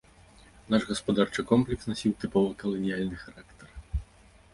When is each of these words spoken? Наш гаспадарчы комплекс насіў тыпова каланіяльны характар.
Наш 0.73 0.85
гаспадарчы 0.91 1.45
комплекс 1.51 1.89
насіў 1.91 2.15
тыпова 2.23 2.49
каланіяльны 2.63 3.21
характар. 3.25 3.67